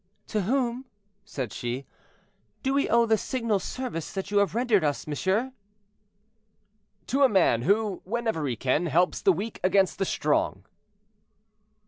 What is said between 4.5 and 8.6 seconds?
rendered us, monsieur?" "To a man who, whenever he